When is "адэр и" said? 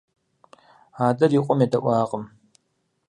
1.07-1.39